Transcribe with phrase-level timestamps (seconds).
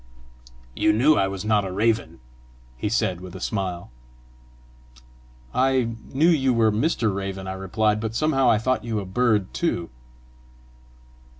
[0.75, 2.21] "You knew I was not a raven!"
[2.75, 3.91] he said with a smile.
[5.53, 7.13] "I knew you were Mr.
[7.13, 9.91] Raven," I replied; "but somehow I thought you a bird too!"